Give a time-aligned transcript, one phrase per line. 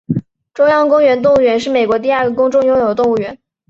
[0.55, 3.37] 中央公园动物园是美国第二个公众拥有的动物园。